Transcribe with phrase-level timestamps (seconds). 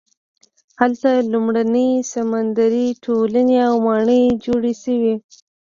[0.79, 5.15] هلته لومړنۍ سمندري ټولنې او ماڼۍ جوړې شوې.